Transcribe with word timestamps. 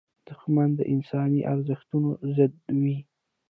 دښمن 0.27 0.69
د 0.77 0.81
انساني 0.93 1.41
ارزښتونو 1.53 2.09
ضد 2.35 2.53
وي 2.81 2.97